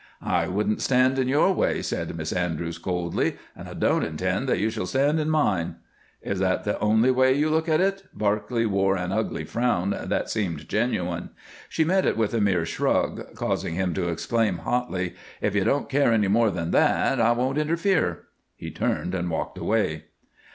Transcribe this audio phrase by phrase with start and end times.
[0.23, 4.57] "I wouldn't stand in your way," said Miss Andrews, coldly, "and I don't intend that
[4.57, 5.75] you shall stand in mine."
[6.23, 10.27] "Is that the only way you look at it?" Barclay wore an ugly frown that
[10.31, 11.29] seemed genuine.
[11.69, 15.87] She met it with a mere shrug, causing him to exclaim, hotly, "If you don't
[15.87, 18.23] care any more than that, I won't interfere."
[18.55, 20.05] He turned and walked away.